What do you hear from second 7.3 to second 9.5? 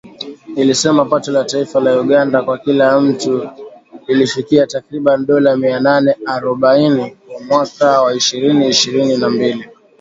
mwaka wa ishirini ishrini na